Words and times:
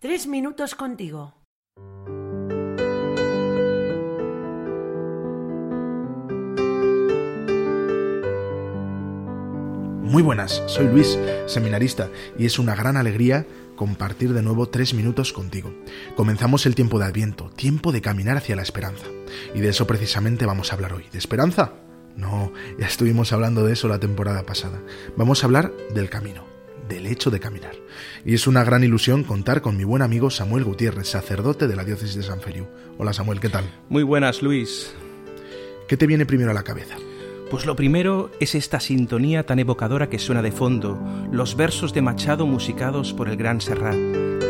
Tres 0.00 0.26
minutos 0.26 0.74
contigo. 0.74 1.34
Muy 10.00 10.22
buenas, 10.22 10.62
soy 10.68 10.86
Luis, 10.86 11.18
seminarista, 11.44 12.08
y 12.38 12.46
es 12.46 12.58
una 12.58 12.74
gran 12.74 12.96
alegría 12.96 13.46
compartir 13.76 14.32
de 14.32 14.40
nuevo 14.40 14.70
tres 14.70 14.94
minutos 14.94 15.34
contigo. 15.34 15.70
Comenzamos 16.16 16.64
el 16.64 16.74
tiempo 16.74 16.98
de 16.98 17.04
Adviento, 17.04 17.50
tiempo 17.50 17.92
de 17.92 18.00
caminar 18.00 18.38
hacia 18.38 18.56
la 18.56 18.62
esperanza. 18.62 19.04
Y 19.54 19.60
de 19.60 19.68
eso 19.68 19.86
precisamente 19.86 20.46
vamos 20.46 20.72
a 20.72 20.76
hablar 20.76 20.94
hoy. 20.94 21.04
¿De 21.12 21.18
esperanza? 21.18 21.74
No, 22.16 22.54
ya 22.78 22.86
estuvimos 22.86 23.34
hablando 23.34 23.66
de 23.66 23.74
eso 23.74 23.86
la 23.86 24.00
temporada 24.00 24.46
pasada. 24.46 24.80
Vamos 25.18 25.42
a 25.42 25.46
hablar 25.46 25.74
del 25.92 26.08
camino, 26.08 26.46
del 26.90 27.06
hecho 27.06 27.30
de 27.30 27.40
caminar. 27.40 27.74
Y 28.24 28.34
es 28.34 28.46
una 28.46 28.64
gran 28.64 28.84
ilusión 28.84 29.24
contar 29.24 29.62
con 29.62 29.76
mi 29.76 29.84
buen 29.84 30.02
amigo 30.02 30.28
Samuel 30.28 30.64
Gutiérrez, 30.64 31.08
sacerdote 31.08 31.68
de 31.68 31.76
la 31.76 31.84
diócesis 31.84 32.16
de 32.16 32.22
San 32.22 32.40
Feliu. 32.40 32.66
Hola 32.98 33.12
Samuel, 33.12 33.40
¿qué 33.40 33.48
tal? 33.48 33.64
Muy 33.88 34.02
buenas, 34.02 34.42
Luis. 34.42 34.92
¿Qué 35.88 35.96
te 35.96 36.06
viene 36.06 36.26
primero 36.26 36.50
a 36.50 36.54
la 36.54 36.64
cabeza? 36.64 36.96
Pues 37.50 37.66
lo 37.66 37.74
primero 37.74 38.30
es 38.38 38.54
esta 38.54 38.78
sintonía 38.78 39.44
tan 39.44 39.58
evocadora 39.58 40.08
que 40.08 40.18
suena 40.18 40.42
de 40.42 40.52
fondo, 40.52 41.00
los 41.32 41.56
versos 41.56 41.92
de 41.92 42.02
Machado 42.02 42.46
musicados 42.46 43.12
por 43.12 43.28
el 43.28 43.36
gran 43.36 43.60
Serrat. 43.60 43.96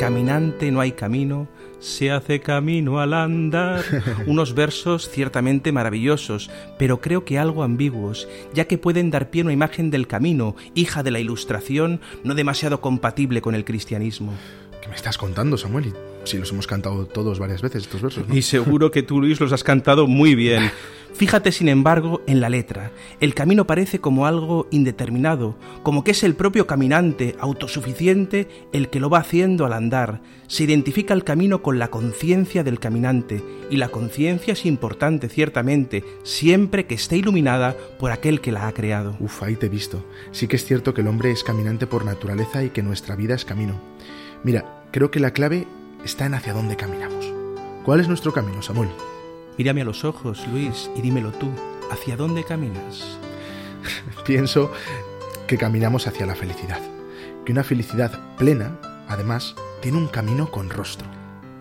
Caminante 0.00 0.70
no 0.70 0.80
hay 0.80 0.92
camino, 0.92 1.48
se 1.80 2.10
hace 2.10 2.40
camino 2.40 3.00
al 3.00 3.14
andar. 3.14 3.84
Unos 4.26 4.54
versos 4.54 5.08
ciertamente 5.08 5.72
maravillosos, 5.72 6.50
pero 6.78 7.00
creo 7.00 7.24
que 7.24 7.38
algo 7.38 7.62
ambiguos, 7.62 8.28
ya 8.54 8.66
que 8.66 8.78
pueden 8.78 9.10
dar 9.10 9.30
pie 9.30 9.42
a 9.42 9.44
una 9.44 9.52
imagen 9.52 9.90
del 9.90 10.06
camino, 10.06 10.56
hija 10.74 11.02
de 11.02 11.10
la 11.10 11.20
ilustración, 11.20 12.00
no 12.24 12.34
demasiado 12.34 12.80
compatible 12.80 13.40
con 13.40 13.54
el 13.54 13.64
cristianismo. 13.64 14.32
¿Qué 14.80 14.88
me 14.88 14.94
estás 14.94 15.18
contando, 15.18 15.56
Samuel? 15.56 15.92
Si 16.24 16.38
los 16.38 16.50
hemos 16.52 16.66
cantado 16.66 17.06
todos 17.06 17.38
varias 17.38 17.62
veces 17.62 17.84
estos 17.84 18.02
versos. 18.02 18.24
Y 18.32 18.42
seguro 18.42 18.90
que 18.90 19.02
tú, 19.02 19.20
Luis, 19.20 19.40
los 19.40 19.52
has 19.52 19.64
cantado 19.64 20.06
muy 20.06 20.34
bien. 20.34 20.70
Fíjate, 21.14 21.50
sin 21.50 21.68
embargo, 21.68 22.22
en 22.26 22.40
la 22.40 22.48
letra. 22.48 22.92
El 23.20 23.34
camino 23.34 23.66
parece 23.66 23.98
como 23.98 24.26
algo 24.26 24.68
indeterminado, 24.70 25.56
como 25.82 26.04
que 26.04 26.12
es 26.12 26.22
el 26.22 26.34
propio 26.34 26.66
caminante, 26.66 27.34
autosuficiente, 27.40 28.48
el 28.72 28.88
que 28.88 29.00
lo 29.00 29.10
va 29.10 29.18
haciendo 29.18 29.66
al 29.66 29.72
andar. 29.72 30.20
Se 30.46 30.64
identifica 30.64 31.14
el 31.14 31.24
camino 31.24 31.62
con 31.62 31.78
la 31.78 31.88
conciencia 31.88 32.62
del 32.62 32.78
caminante, 32.78 33.42
y 33.70 33.76
la 33.76 33.88
conciencia 33.88 34.52
es 34.52 34.64
importante, 34.64 35.28
ciertamente, 35.28 36.04
siempre 36.22 36.86
que 36.86 36.94
esté 36.94 37.16
iluminada 37.16 37.76
por 37.98 38.12
aquel 38.12 38.40
que 38.40 38.52
la 38.52 38.68
ha 38.68 38.72
creado. 38.72 39.16
Uf, 39.18 39.42
ahí 39.42 39.56
te 39.56 39.66
he 39.66 39.70
visto. 39.70 40.04
Sí 40.30 40.46
que 40.46 40.56
es 40.56 40.64
cierto 40.64 40.94
que 40.94 41.00
el 41.00 41.08
hombre 41.08 41.32
es 41.32 41.42
caminante 41.42 41.86
por 41.86 42.04
naturaleza 42.04 42.62
y 42.62 42.70
que 42.70 42.82
nuestra 42.82 43.16
vida 43.16 43.34
es 43.34 43.44
camino. 43.44 43.80
Mira, 44.44 44.84
creo 44.92 45.10
que 45.10 45.20
la 45.20 45.32
clave 45.32 45.66
está 46.04 46.26
en 46.26 46.34
hacia 46.34 46.52
dónde 46.52 46.76
caminamos. 46.76 47.32
¿Cuál 47.84 48.00
es 48.00 48.08
nuestro 48.08 48.32
camino, 48.32 48.62
Samuel? 48.62 48.90
Mírame 49.58 49.82
a 49.82 49.84
los 49.84 50.04
ojos, 50.04 50.46
Luis, 50.52 50.88
y 50.94 51.00
dímelo 51.00 51.32
tú. 51.32 51.50
¿Hacia 51.90 52.16
dónde 52.16 52.44
caminas? 52.44 53.18
Pienso 54.24 54.70
que 55.48 55.58
caminamos 55.58 56.06
hacia 56.06 56.26
la 56.26 56.36
felicidad. 56.36 56.80
Que 57.44 57.50
una 57.50 57.64
felicidad 57.64 58.36
plena, 58.36 58.78
además, 59.08 59.56
tiene 59.82 59.98
un 59.98 60.06
camino 60.06 60.52
con 60.52 60.70
rostro. 60.70 61.08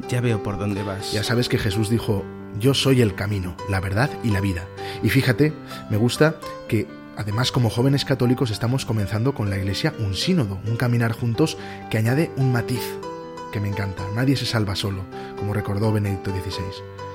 Ya 0.10 0.22
veo 0.22 0.44
por 0.44 0.60
dónde 0.60 0.84
vas. 0.84 1.12
Ya 1.12 1.24
sabes 1.24 1.50
que 1.50 1.58
Jesús 1.58 1.90
dijo, 1.90 2.24
yo 2.60 2.76
soy 2.76 3.02
el 3.02 3.16
camino, 3.16 3.58
la 3.68 3.80
verdad 3.80 4.12
y 4.24 4.30
la 4.30 4.42
vida. 4.42 4.68
Y 5.02 5.10
fíjate, 5.10 5.54
me 5.90 5.98
gusta 5.98 6.36
que 6.68 6.86
además 7.16 7.52
como 7.52 7.72
jóvenes 7.72 8.06
católicos 8.06 8.52
estamos 8.52 8.86
comenzando 8.86 9.34
con 9.34 9.50
la 9.50 9.58
Iglesia 9.58 9.96
un 9.98 10.14
sínodo, 10.14 10.60
un 10.68 10.78
caminar 10.78 11.14
juntos 11.14 11.58
que 11.90 11.98
añade 11.98 12.30
un 12.38 12.52
matiz 12.52 12.84
que 13.52 13.60
me 13.60 13.70
encanta. 13.70 14.04
Nadie 14.14 14.38
se 14.38 14.46
salva 14.46 14.76
solo, 14.76 15.02
como 15.38 15.56
recordó 15.56 15.92
Benedicto 15.92 16.30
XVI. 16.30 17.07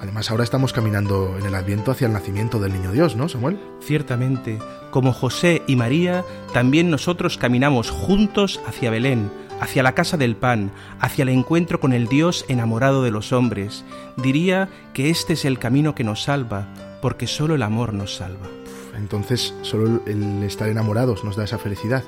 Además, 0.00 0.30
ahora 0.30 0.44
estamos 0.44 0.72
caminando 0.72 1.36
en 1.38 1.46
el 1.46 1.54
Adviento 1.54 1.90
hacia 1.90 2.06
el 2.06 2.12
nacimiento 2.12 2.58
del 2.60 2.72
Niño 2.72 2.92
Dios, 2.92 3.16
¿no, 3.16 3.28
Samuel? 3.28 3.58
Ciertamente, 3.80 4.58
como 4.90 5.12
José 5.12 5.62
y 5.66 5.76
María, 5.76 6.24
también 6.52 6.90
nosotros 6.90 7.36
caminamos 7.36 7.90
juntos 7.90 8.60
hacia 8.66 8.90
Belén, 8.90 9.30
hacia 9.60 9.82
la 9.82 9.94
casa 9.94 10.16
del 10.16 10.36
pan, 10.36 10.70
hacia 11.00 11.22
el 11.22 11.30
encuentro 11.30 11.80
con 11.80 11.92
el 11.92 12.06
Dios 12.06 12.44
enamorado 12.48 13.02
de 13.02 13.10
los 13.10 13.32
hombres. 13.32 13.84
Diría 14.16 14.68
que 14.94 15.10
este 15.10 15.32
es 15.32 15.44
el 15.44 15.58
camino 15.58 15.94
que 15.94 16.04
nos 16.04 16.22
salva, 16.22 16.68
porque 17.02 17.26
solo 17.26 17.56
el 17.56 17.62
amor 17.62 17.92
nos 17.92 18.16
salva. 18.16 18.46
Entonces, 18.96 19.54
solo 19.62 20.00
el 20.06 20.42
estar 20.42 20.68
enamorados 20.68 21.24
nos 21.24 21.36
da 21.36 21.44
esa 21.44 21.58
felicidad. 21.58 22.04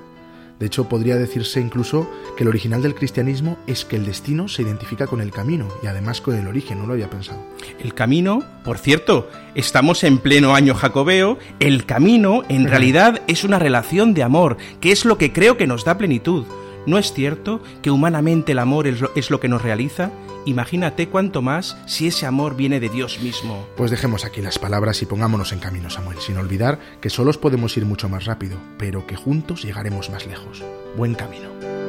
De 0.61 0.67
hecho, 0.67 0.91
podría 0.91 1.17
decirse 1.17 1.59
incluso 1.59 2.09
que 2.37 2.45
el 2.45 2.49
original 2.49 2.83
del 2.83 2.95
cristianismo 2.95 3.57
es 3.67 3.87
que 3.87 3.97
el 3.97 4.05
destino 4.05 4.47
se 4.47 4.61
identifica 4.61 5.07
con 5.07 5.23
el 5.23 5.31
camino 5.31 5.67
y 5.83 5.87
además 5.87 6.21
con 6.21 6.37
el 6.37 6.47
origen, 6.47 6.79
no 6.79 6.87
lo 6.87 6.93
había 6.93 7.09
pensado. 7.09 7.43
El 7.83 7.95
camino, 7.95 8.45
por 8.63 8.77
cierto, 8.77 9.31
estamos 9.55 10.05
en 10.05 10.19
pleno 10.19 10.55
año 10.55 10.75
jacobeo, 10.75 11.39
el 11.61 11.87
camino 11.87 12.43
en 12.51 12.69
realidad 12.69 13.23
es 13.27 13.43
una 13.43 13.59
relación 13.59 14.13
de 14.13 14.23
amor, 14.23 14.59
que 14.83 14.93
es 14.93 15.07
lo 15.07 15.17
que 15.17 15.33
creo 15.33 15.57
que 15.57 15.67
nos 15.67 15.87
da 15.87 15.97
plenitud. 15.97 16.45
¿No 16.87 16.99
es 16.99 17.13
cierto 17.13 17.63
que 17.83 17.91
humanamente 17.91 18.53
el 18.53 18.59
amor 18.59 18.87
es 18.87 19.31
lo, 19.31 19.41
que 19.41 19.49
nos 19.49 19.63
realiza? 19.63 20.11
Imagínate 20.47 21.09
cuánto 21.09 21.43
más 21.43 21.77
si 21.87 22.07
ese 22.07 22.27
amor 22.27 22.57
viene 22.57 22.81
de 22.81 22.89
Dios 22.89 23.21
mismo. 23.21 23.67
Pues 23.77 23.91
dejemos 23.91 24.25
aquí 24.25 24.41
las 24.41 24.59
palabras 24.59 25.03
y 25.03 25.07
pongámonos 25.07 25.53
en 25.53 25.59
camino, 25.59 25.91
Samuel, 25.91 26.19
sin 26.19 26.39
olvidar 26.39 26.79
que 27.01 27.11
solos 27.11 27.37
podemos 27.37 27.77
ir 27.77 27.85
mucho 27.85 28.09
más 28.09 28.25
rápido, 28.25 28.59
pero 28.79 29.07
que 29.07 29.17
juntos 29.17 29.63
llegaremos 29.63 30.11
más 30.11 30.27
lejos. 30.27 30.63
Buen 30.97 31.15
camino. 31.15 31.80